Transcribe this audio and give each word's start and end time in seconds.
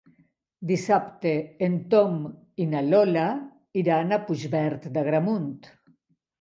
Dissabte 0.69 1.33
en 1.67 1.75
Tom 1.91 2.17
i 2.65 2.67
na 2.73 2.83
Lola 2.89 3.29
iran 3.85 4.11
a 4.19 4.23
Puigverd 4.33 4.91
d'Agramunt. 4.99 5.57